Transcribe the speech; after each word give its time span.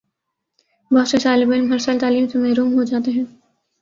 بہت 0.91 1.07
سے 1.07 1.17
طالب 1.23 1.51
علم 1.51 1.71
ہر 1.71 1.77
سال 1.77 1.99
تعلیم 1.99 2.27
سے 2.27 2.37
محروم 2.37 2.73
ہو 2.73 2.83
جاتے 2.83 3.11
ہیں 3.11 3.25